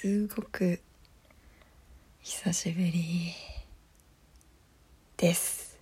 [0.00, 0.78] すごく
[2.22, 3.32] 久しぶり
[5.16, 5.76] です。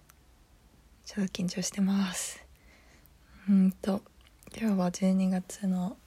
[1.05, 2.43] ちょっと緊張してます。
[3.47, 4.01] うんと
[4.59, 5.99] 今日は12月の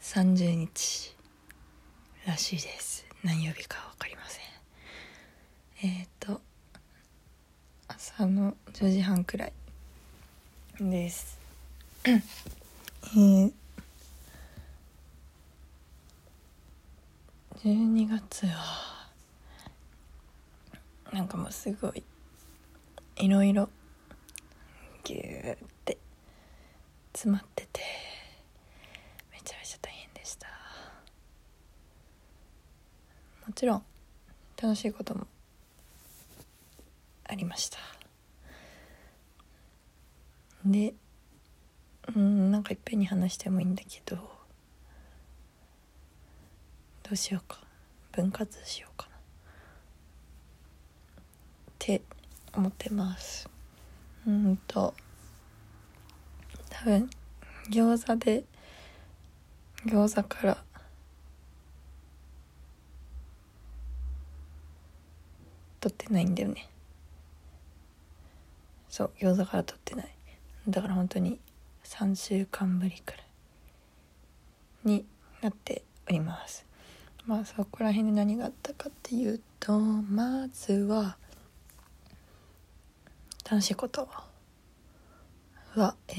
[0.00, 1.16] 30日
[2.24, 3.04] らしいです。
[3.24, 5.90] 何曜日か分かりません。
[5.90, 6.40] えっ、ー、と
[7.88, 9.52] 朝の10時半くらい
[10.78, 11.36] です。
[12.04, 13.65] えー
[17.64, 19.08] 12月は
[21.10, 22.04] なんかもうすごい
[23.16, 23.70] いろいろ
[25.04, 25.56] ギューっ
[25.86, 25.96] て
[27.14, 27.80] 詰まってて
[29.32, 30.48] めちゃめちゃ大変でした。
[33.46, 33.82] もちろん
[34.60, 35.26] 楽しいことも
[37.24, 37.78] ありました。
[40.66, 40.92] で
[42.14, 44.35] うんなんかいっぺんに話してもいいんだけど
[47.06, 47.60] どうしようか。
[48.10, 49.16] 分割しようかな。
[49.16, 49.18] っ
[51.78, 52.02] て
[52.52, 53.48] 思ってます。
[54.26, 54.92] うんと。
[56.68, 57.08] 多分
[57.70, 58.42] 餃子で
[59.84, 60.64] 餃子から
[65.78, 66.68] 取ってないんだよね。
[68.88, 70.08] そう餃子から取ってない。
[70.66, 71.38] だから本当に
[71.84, 73.26] 3週間ぶりくらい
[74.86, 75.06] に
[75.40, 76.65] なっております。
[77.26, 81.16] まあそこら辺で何があったかっていうとまずは
[83.48, 84.08] 楽しいこと
[85.74, 86.16] はえー、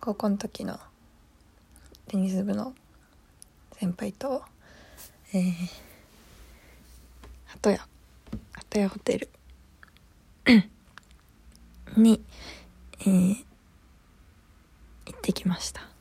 [0.00, 0.78] 高校の時の
[2.08, 2.74] テニス部の
[3.78, 4.42] 先輩と
[5.32, 5.52] えー、
[7.46, 7.86] 鳩屋
[8.52, 9.28] 鳩屋ホテル。
[11.96, 12.20] に、
[13.00, 13.36] えー、
[15.06, 15.93] 行ってきました。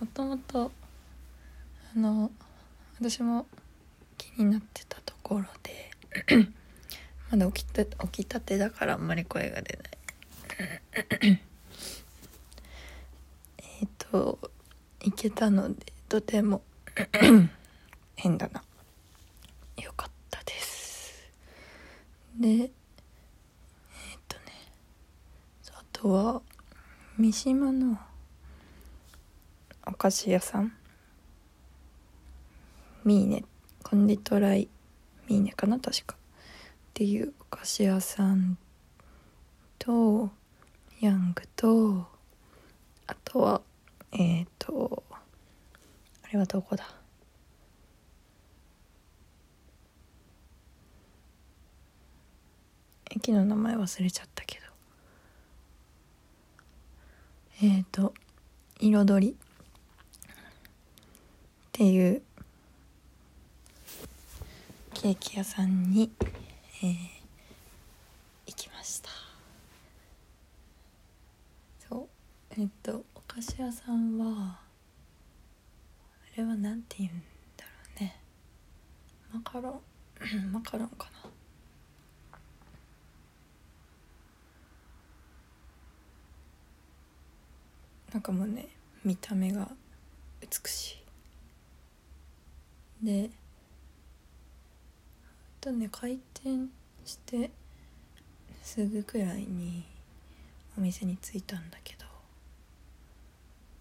[0.00, 0.70] もともと
[1.96, 2.30] あの
[3.00, 3.46] 私も
[4.16, 5.90] 気になってたところで
[7.30, 9.78] まだ起きた起きたてだからあんまり声が出
[11.20, 11.40] ない。
[13.80, 14.38] えっと
[15.00, 16.62] 行けたのでとても
[18.14, 18.62] 変だな。
[19.82, 21.32] よかったです。
[22.38, 22.68] でえっ
[24.28, 24.42] とね
[25.72, 26.42] あとは
[27.16, 27.98] 三島の
[29.88, 30.72] お菓子屋さん。
[33.04, 33.44] ミーネ。
[33.82, 34.68] コンディトライ
[35.28, 36.14] ミーネかな確か。
[36.14, 36.18] っ
[36.92, 38.58] ていうお菓子屋さん
[39.78, 40.30] と
[41.00, 42.06] ヤングと
[43.06, 43.62] あとは
[44.12, 46.84] えっ、ー、とあれはどこだ？
[53.10, 54.66] 駅の名前忘れちゃったけど。
[57.62, 58.12] えっ、ー、と
[58.80, 59.36] 彩り。
[61.78, 62.22] っていう
[64.94, 66.10] ケーキ屋さんに、
[66.82, 66.96] えー、
[68.48, 69.10] 行きました。
[71.88, 77.22] そうえっとお菓子屋さんはあれは何て言うん
[77.56, 78.20] だろうね。
[79.32, 81.30] マカロン マカロンかな。
[88.14, 88.66] なんかもうね
[89.04, 89.68] 見た目が
[90.40, 91.07] 美しい。
[93.02, 93.30] で
[95.60, 96.68] とね開店
[97.04, 97.50] して
[98.62, 99.84] すぐくらいに
[100.76, 102.04] お店に着いたんだけど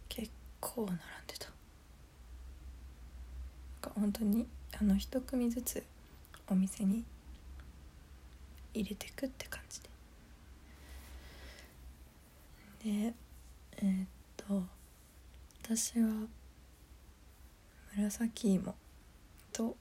[0.09, 0.29] 結
[0.59, 1.45] 構並んでた。
[1.47, 1.53] なん
[3.81, 4.47] か本当に
[4.79, 5.83] あの一組ずつ
[6.49, 7.03] お店に
[8.73, 9.89] 入れてくって感じで。
[12.83, 13.13] で
[13.77, 14.63] えー、っと
[15.63, 16.07] 私は
[17.95, 18.75] 紫芋
[19.51, 19.75] と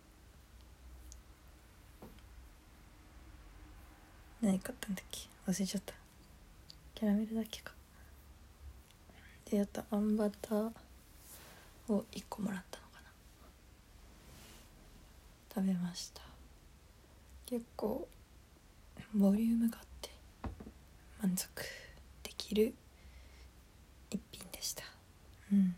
[4.46, 5.26] 何買ったんだっけ？
[5.50, 5.92] 忘れちゃった。
[6.94, 7.72] キャラメルだけか。
[9.50, 10.70] であとあんバター
[11.88, 13.08] を1個もらったのかな。
[15.52, 16.22] 食べました。
[17.44, 18.06] 結構
[19.16, 20.10] ボリュームがあって
[21.20, 21.48] 満足
[22.22, 22.72] できる
[24.12, 24.84] 一品でした。
[25.52, 25.74] うん。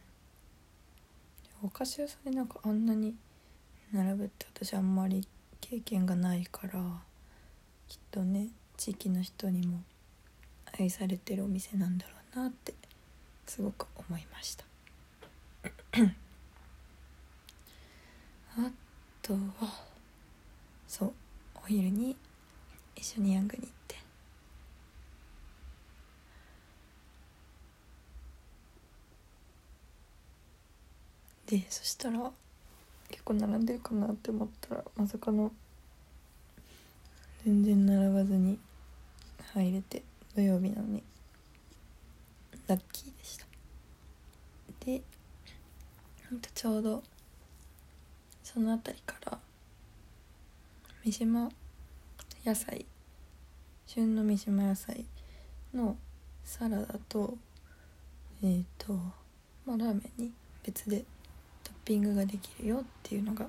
[1.63, 3.15] お菓子屋さんでなんかあんなに
[3.95, 5.27] 並ぶって私あんまり
[5.59, 7.01] 経験がないから
[7.89, 8.49] きっとね
[8.79, 9.83] 地域の人にも
[10.79, 12.73] 愛されてるお店なんだろうなって
[13.45, 14.65] すごく思いました。
[18.57, 18.71] あ
[19.21, 19.39] とは
[20.87, 21.13] そう
[21.57, 22.17] お昼に
[22.95, 23.97] 一緒にヤングに行って。
[31.57, 32.31] でそしたら
[33.11, 35.51] 結構並んでるかなって思ったらまさかの
[37.45, 38.59] 全然並ばずに
[39.63, 40.03] 入れて
[40.35, 41.03] 土曜日なのに。
[42.67, 43.47] ラッキーでした。
[44.85, 45.03] で
[46.29, 47.03] ほんとちょうど
[48.43, 49.39] その辺りから
[51.05, 51.51] 三島
[52.45, 52.85] 野菜
[53.87, 55.07] 旬の三島野菜
[55.75, 55.97] の
[56.45, 57.37] サラダと
[58.43, 58.93] えっ、ー、と
[59.67, 60.33] まあラーメンに
[60.63, 61.05] 別で
[61.65, 63.47] トッピングができるよっていうのが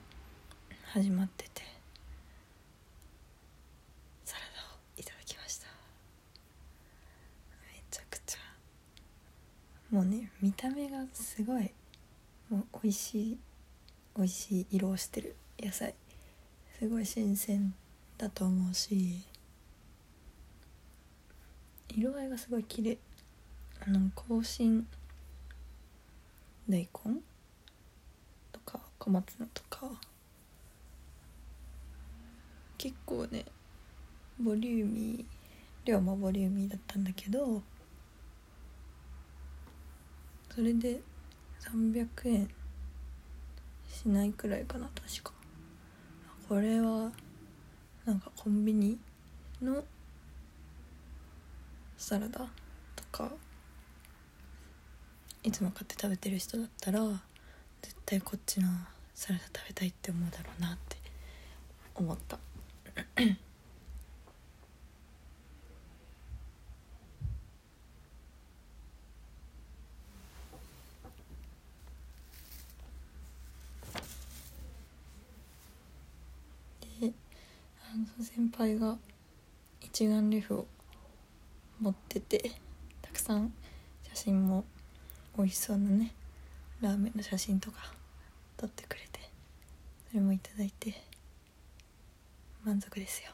[0.93, 1.61] 始まってて
[4.25, 5.67] サラダをいただきました
[7.73, 8.37] めちゃくちゃ
[9.91, 11.71] もうね見た目がすごい
[12.49, 13.37] もう美味しい
[14.15, 15.95] 美味しい色をしてる野菜。
[16.77, 17.73] すごい新鮮
[18.17, 19.21] だと思うし
[21.89, 22.97] 色合いがすごい綺麗。
[23.85, 24.87] あの香辛
[26.67, 27.21] 大根？
[28.51, 29.91] とか小松菜とか。
[32.77, 33.43] 結構ね
[34.39, 35.25] ボリューミー
[35.83, 37.61] 量もボリューミーだったんだけど
[40.53, 40.99] それで
[41.61, 42.49] 300円
[43.87, 45.33] しないくらいかな確か。
[46.47, 47.11] これは
[48.05, 48.97] なんかコンビニ
[49.61, 49.83] の
[51.97, 52.39] サラダ
[52.95, 53.31] とか
[55.43, 56.99] いつも買って食べてる人だったら
[57.81, 58.67] 絶対こっちの
[59.13, 60.97] サラダ食べたいって思うだろうなって
[61.95, 62.39] 思った
[77.01, 77.13] で
[77.77, 78.97] あの先輩が
[79.81, 80.67] 一眼レフを
[81.79, 82.51] 持ってて
[83.01, 83.53] たくさん
[84.03, 84.65] 写真も
[85.37, 86.13] 美味しそうなね
[86.81, 87.93] ラーメンの写真とか
[88.57, 89.19] 撮ってくれて
[90.09, 90.93] それもいただいて
[92.63, 93.31] 満足ですよ。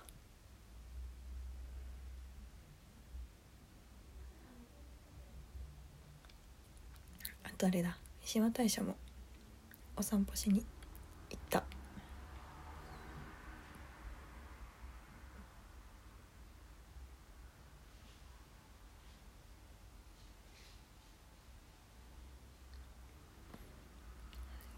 [7.44, 8.96] あとあれだ三島大社も
[9.96, 10.66] お散歩しに
[11.30, 11.63] 行った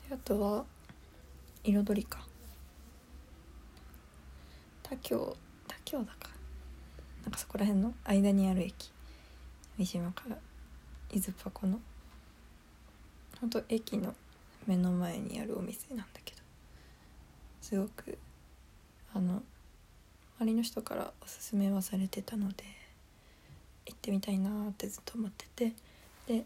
[0.09, 0.65] あとは
[1.63, 2.19] 彩りか。
[4.83, 5.37] 他京
[5.69, 6.29] 他京だか。
[7.23, 8.91] なんかそこら辺の間にある駅。
[9.77, 10.35] 三島から
[11.13, 11.79] 伊豆パコの。
[13.39, 14.13] ほんと駅の
[14.65, 16.41] 目の前にあるお店なんだけど。
[17.61, 18.17] すごく
[19.13, 19.41] あの
[20.41, 22.65] 周りの人からおすすめはされてたので
[23.85, 25.73] 行ってみたいなってずっと思ってて。
[26.27, 26.43] で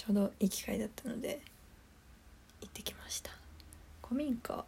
[0.00, 1.42] ちょうどいい機会だったので
[2.62, 3.32] 行ってきました。
[4.02, 4.64] 古民家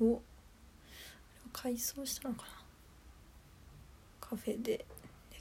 [0.00, 0.22] を
[1.52, 2.48] 改装したのかな？
[4.18, 4.86] カフェで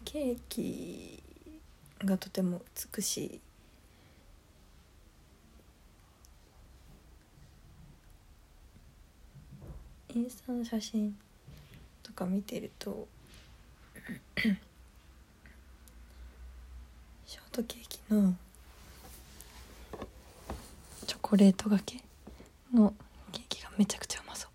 [0.04, 1.24] ケーキ
[2.04, 2.62] がとても
[2.98, 3.40] 美しい。
[10.16, 11.18] インスタの写真
[12.04, 13.08] とか見てると
[17.26, 18.36] ショートケーキの
[21.30, 22.02] コレートがけ？
[22.74, 22.96] の
[23.32, 24.52] ケーキがめちゃくちゃうまそう。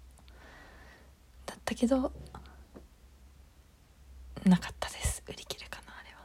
[1.47, 2.11] だったけど
[4.45, 6.25] なかったです売り切れかなあれは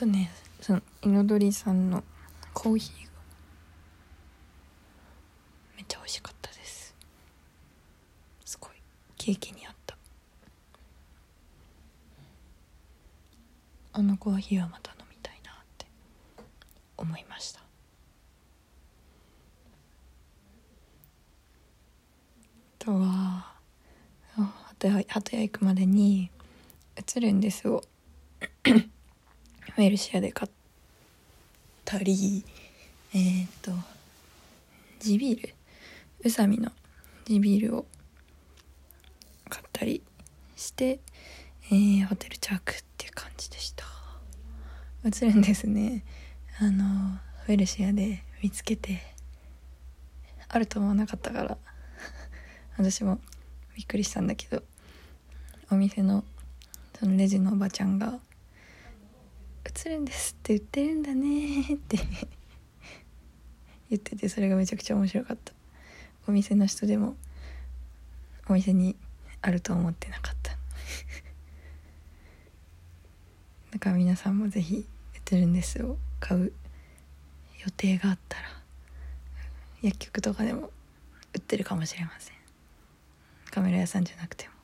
[0.00, 0.30] とね
[0.62, 2.02] その彩りさんの
[2.54, 3.10] コーヒーが
[5.76, 6.94] めっちゃ美味しかったです。
[8.46, 8.70] すごい
[9.18, 9.98] ケーキにあった。
[13.92, 15.84] あのコーヒーはまた飲みたいなって
[16.96, 17.60] 思いました。
[17.60, 17.64] あ
[22.78, 23.52] とは
[24.78, 26.30] 鳩屋行くまでに
[26.96, 27.84] 映るんですを
[29.80, 30.50] メルシアで買っ
[31.86, 32.44] たり
[33.14, 33.72] えっ、と
[34.98, 35.54] 地ビール
[36.20, 36.70] 宇佐美の
[37.24, 37.86] 地ビールを
[39.48, 40.02] 買ったり
[40.54, 41.00] して、
[41.72, 43.86] えー、ホテルチャークっていう感じでした。
[45.06, 46.04] 映るんですね。
[46.58, 47.18] あの
[47.48, 49.00] ウェルシアで見つけて
[50.50, 51.56] あると思わなかったから
[52.76, 53.18] 私も
[53.74, 54.62] びっくりしたんだけど
[55.70, 56.22] お店の
[56.98, 58.20] そのレジのおばちゃんが
[59.86, 61.98] 「映るんです」って言ってるんだねって
[63.88, 65.52] 言っててそれがめちゃくちゃ面白かった。
[66.26, 67.16] お店の人でも
[68.48, 68.96] お店に
[69.42, 70.56] あると思ってなかった。
[73.72, 74.86] だから皆さんも是非
[75.32, 76.52] 「映るんです」を買う
[77.64, 78.48] 予定があったら
[79.82, 80.70] 薬局とかでも
[81.34, 82.36] 売ってるかもしれません。
[83.50, 84.54] カメラ屋さんじゃなくても。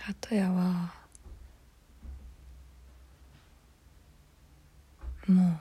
[0.00, 0.94] 鳩屋は
[5.28, 5.60] もう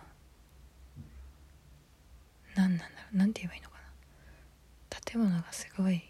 [2.55, 3.81] 何なんだろう何て言えばいいのかな。
[5.05, 6.01] 建物がすごい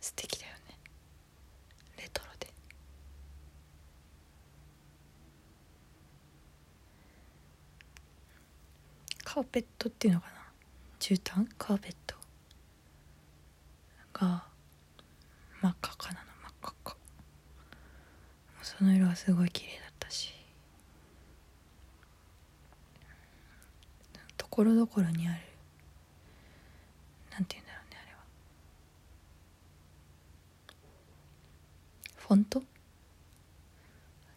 [0.00, 0.78] 素敵だよね。
[1.98, 2.48] レトロで。
[9.24, 10.32] カーペットっていうのかな。
[11.00, 11.48] 絨毯？
[11.58, 12.14] カーペット
[14.12, 14.44] が
[15.60, 16.21] 真っ赤かな。
[18.82, 20.34] その色はすごい綺麗だったし。
[24.36, 25.40] ところどころにある。
[27.30, 28.24] なんて言うんだろうねあれは。
[32.16, 32.60] フォント？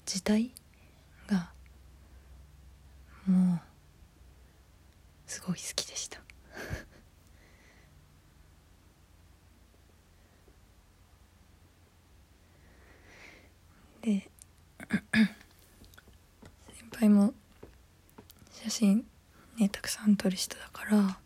[0.06, 0.52] 字体
[1.26, 1.52] が
[3.26, 3.62] もう
[5.26, 6.22] すごい好きでした。
[14.04, 14.30] で
[15.14, 17.34] 先輩も
[18.52, 19.06] 写真
[19.58, 21.18] ねたくさん撮る人だから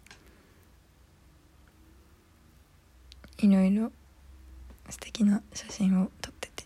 [3.40, 3.92] いろいろ
[4.90, 6.64] 素敵な写真を撮ってて。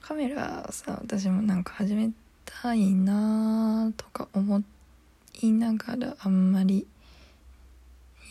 [0.00, 2.10] カメラさ私もなんか始め
[2.44, 4.62] たいなとか思
[5.40, 6.86] いながらあんまり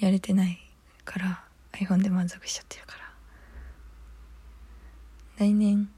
[0.02, 0.60] やれてない
[1.06, 3.10] から iPhone で満足しちゃってるから。
[5.38, 5.90] 来年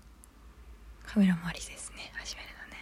[1.14, 2.10] カメラもありですね。
[2.14, 2.78] 始めるのね。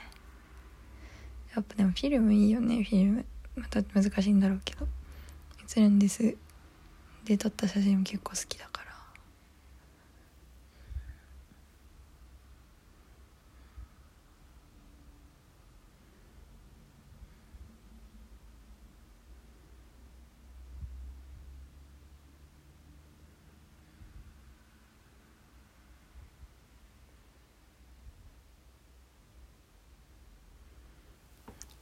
[1.55, 2.83] やっぱでもフィルムいいよね。
[2.83, 3.25] フィルム。
[3.55, 4.87] また難しいんだろうけど。
[5.75, 6.37] 映るんです。
[7.25, 8.78] で撮った写真も結構好きだから。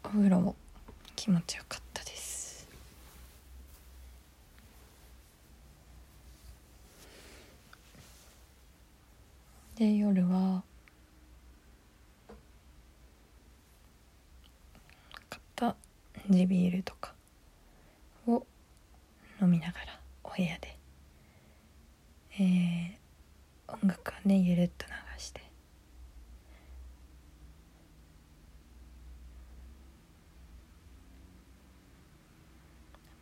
[0.08, 0.56] お風呂も
[1.18, 2.66] 気持ちよかったです。
[9.76, 10.64] で夜は
[15.30, 15.76] 買った
[16.30, 17.14] 地ビールとか
[18.28, 18.46] を
[19.42, 20.78] 飲みながらお部屋で。
[22.40, 25.42] えー、音楽をねゆるっと流して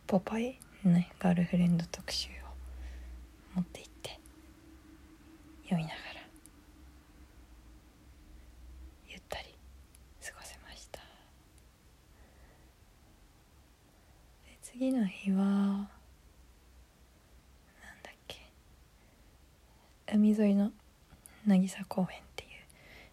[0.06, 2.32] ポパイねガールフレンド特集を
[3.56, 4.20] 持って行って
[5.64, 6.00] 読みながら
[9.08, 9.46] ゆったり
[10.24, 11.00] 過ごせました。
[11.00, 11.04] で
[14.62, 15.88] 次の日はなん
[18.02, 18.36] だっけ？
[20.14, 20.70] 海沿いの
[21.46, 22.50] 渚公園っていう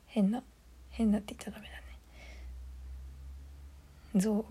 [0.05, 0.43] 変な
[0.91, 1.73] 変なって言っちゃダメだ
[4.13, 4.21] ね。
[4.21, 4.45] 象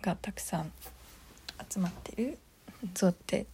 [0.00, 0.70] がたくさん
[1.70, 2.38] 集まってる
[2.94, 3.46] 像って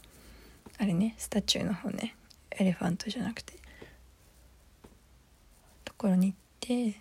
[0.78, 2.14] あれねスタチューの方ね
[2.50, 3.54] エレファントじゃなくて
[5.84, 6.98] ところに行って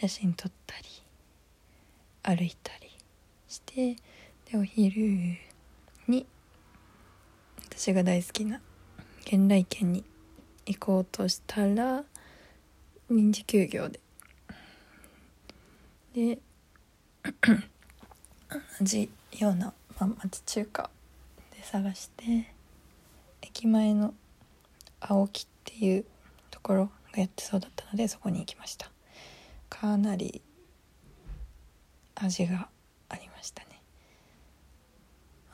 [0.00, 0.84] 写真撮ったり
[2.22, 2.90] 歩いたり
[3.48, 3.96] して
[4.50, 5.36] でお昼
[6.08, 6.26] に
[7.70, 8.60] 私が大好きな
[9.30, 10.04] 源来県に
[10.66, 12.04] 行こうとしたら
[13.10, 14.00] 臨時休業で。
[16.14, 16.38] で
[18.80, 20.90] 同じような、まあ、町中華
[21.56, 22.52] で探して
[23.42, 24.14] 駅前の
[25.00, 26.04] 青木っていう
[26.50, 28.90] ところがやってそうだったのでそこに行きました。
[29.68, 30.40] かなり
[32.14, 32.68] 味が
[33.08, 33.80] ありましたね。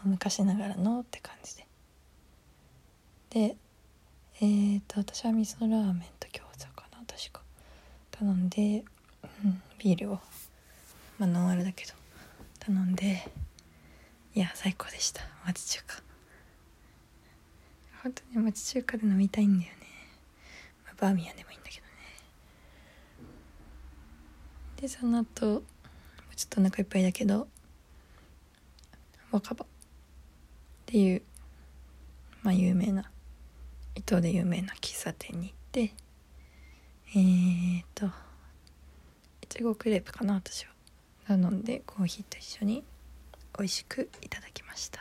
[0.05, 1.67] 昔ながらのって感じで。
[3.31, 3.57] で
[4.43, 7.43] えー、と私は味噌ラーメンと餃子かな確か。
[8.11, 8.85] 頼んで、
[9.45, 10.21] うん、ビールを
[11.19, 11.93] まあノンアルだけど
[12.59, 13.31] 頼んで
[14.35, 15.23] いや最高でした。
[15.45, 16.03] 町中華。
[18.03, 19.79] 本当に町中華で飲みたいんだよね、
[20.87, 21.93] まあ、バーミヤンでもいいんだけどね。
[24.81, 25.63] でその後
[26.37, 27.49] ちょっとお腹いっぱいだけど
[29.31, 29.67] 若葉っ
[30.87, 31.23] ていう
[32.43, 33.11] まあ有名な
[33.95, 35.93] 伊東で有名な喫茶店に行って
[37.15, 38.11] えー、っとい
[39.49, 40.71] ちごクレープかな私は。
[41.27, 42.83] 頼んでコーヒーと一緒に。
[43.61, 45.01] 美味しくいただきました。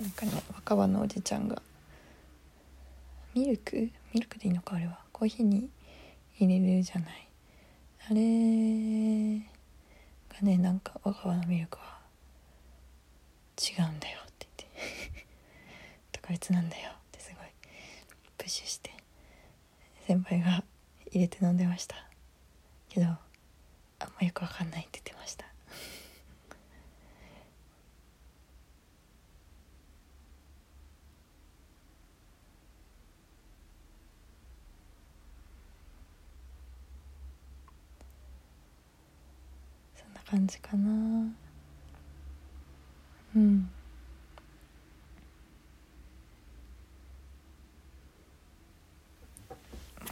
[0.00, 1.62] なんかね若葉のおじちゃんが
[3.36, 3.88] ミルク？
[4.12, 4.98] ミルクでいいのかあれは。
[5.12, 5.70] コーヒーに
[6.40, 7.28] 入れるじゃない。
[8.10, 8.16] あれ
[10.34, 12.00] がねなんか若葉のミルクは
[13.56, 15.24] 違うんだよって言って。
[16.10, 17.46] 特別なんだよってすごい
[18.38, 18.90] プッシュして
[20.08, 20.64] 先輩が
[21.12, 21.94] 入れて飲んでました。
[22.88, 23.18] けどあん
[24.20, 25.51] まよくわかんないって言ってました。
[40.32, 41.30] 感じかな。
[43.36, 43.70] うん。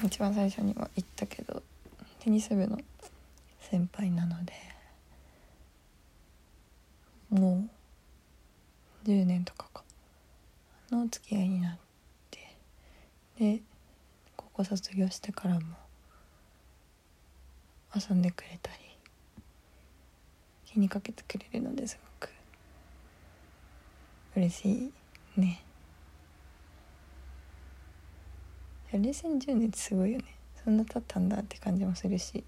[0.04, 1.62] 一番最初には言ったけど
[2.18, 2.78] テニス部の
[3.60, 4.52] 先輩なので
[7.30, 7.68] も
[9.04, 9.82] う10年とかか
[10.90, 11.78] の付き合いになっ
[12.30, 12.56] て
[13.38, 13.60] で
[14.36, 15.62] 高校卒業してからも
[17.94, 18.99] 遊んでくれたり。
[20.72, 22.30] 気にかけてくれるのですごく
[24.36, 24.92] 嬉し
[25.36, 25.64] いね。
[28.92, 30.24] 冷戦10年ってすごいよね。
[30.64, 32.44] そんな経ったんだって感じもするし。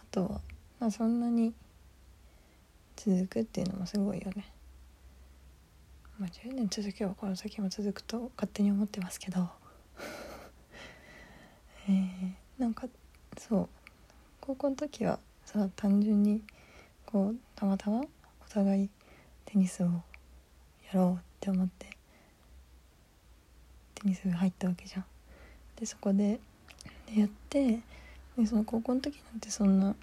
[0.00, 0.40] あとは、
[0.80, 1.52] まあ、そんなに
[2.96, 4.50] 続くっていうのもすごいよね。
[6.18, 9.50] まあ10年続けばこの先も続くと勝手に思ってますけど。
[11.88, 12.88] えー、なんか
[13.36, 13.68] そう。
[14.40, 16.42] 高校の時はさ単純に
[17.04, 18.04] こうたまたまお
[18.48, 18.88] 互い
[19.44, 21.86] テニスをやろうって思って
[23.94, 25.04] テニス部入ったわけじゃん。
[25.76, 26.40] でそこで
[27.14, 27.80] やって
[28.36, 29.94] でその高校の時なんてそんな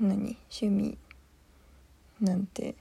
[0.00, 0.96] 何趣味
[2.20, 2.74] なんて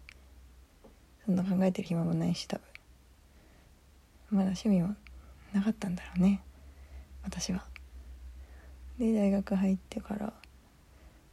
[1.26, 2.64] そんな考えてる暇もないし多分
[4.32, 4.96] まだ趣味も
[5.54, 6.42] なかったんだろうね
[7.24, 7.66] 私は。
[8.98, 10.34] で大学入ってから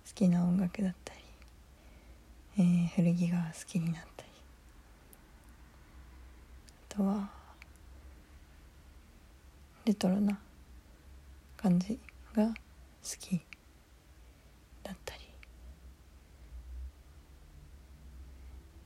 [0.08, 1.20] 好きな音楽だったり、
[2.58, 4.28] えー、古着が好きになったり。
[6.90, 7.28] あとは
[9.84, 10.38] レトロな
[11.58, 11.98] 感じ
[12.34, 12.52] が好
[13.20, 13.38] き
[14.82, 15.20] だったり。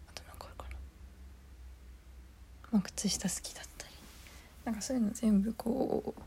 [0.08, 0.76] あと何かあるかな、
[2.72, 3.94] まあ、靴下好きだったり。
[4.64, 6.20] なんかそういうの全部こう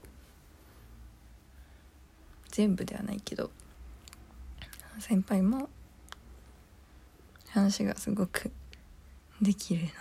[2.50, 3.52] 全部ではないけど。
[5.00, 5.70] 先輩も
[7.50, 8.52] 話がすごく
[9.42, 9.94] できるので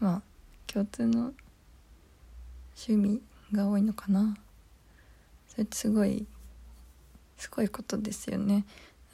[0.00, 0.22] まあ
[0.66, 1.32] 共通の
[2.86, 4.36] 趣味が多いのかな。
[5.48, 6.26] それってすごい
[7.36, 8.64] すごいことですよね。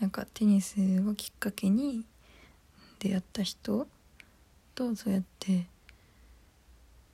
[0.00, 2.04] なんかテニスをきっかけに
[2.98, 3.86] 出会った人
[4.74, 5.66] とそうやって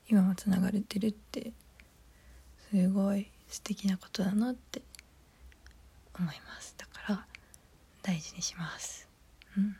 [0.09, 1.53] 今もつながれてるって
[2.71, 4.83] すごい素敵なことだなって
[6.19, 6.75] 思います。
[6.79, 7.27] だから
[8.03, 9.09] 大事にします。
[9.57, 9.77] うん。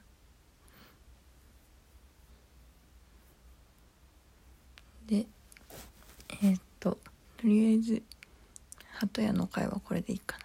[5.07, 5.27] で
[6.29, 6.99] えー、っと
[7.37, 8.03] とりあえず
[8.99, 10.45] 鳩屋の会はこれでいいかな。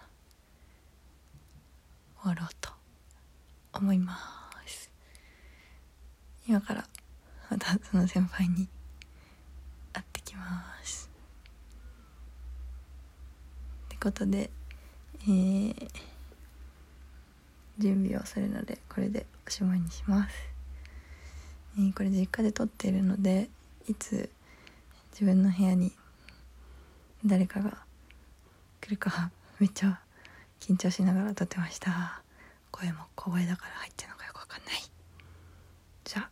[2.22, 2.70] 終わろうと
[3.72, 4.18] 思いま
[4.66, 4.90] す。
[6.48, 6.88] 今から
[7.50, 8.68] またその先輩に
[9.92, 11.10] 会ってきます。
[13.86, 14.50] ってことで
[15.22, 15.90] えー、
[17.78, 20.34] 準備をするのでこれでおしまいにします、
[21.78, 23.48] えー、これ実家で撮っているので
[23.88, 24.30] いつ
[25.12, 25.92] 自分の部屋に
[27.24, 27.78] 誰かが
[28.80, 30.00] 来るかめっちゃ
[30.60, 32.22] 緊張しながら撮ってました。
[32.70, 34.74] 声も小声だから入ってるのかよくわかんない。
[36.04, 36.30] じゃあ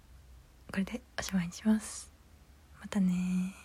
[0.70, 2.10] これでおしまいにします。
[2.80, 3.63] またね